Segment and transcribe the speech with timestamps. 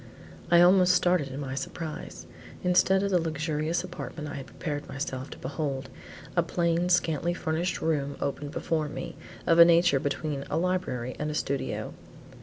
[0.49, 2.25] I almost started in my surprise.
[2.63, 5.91] Instead of the luxurious apartment I had prepared myself to behold,
[6.35, 11.29] a plain, scantily furnished room opened before me, of a nature between a library and
[11.29, 11.93] a studio.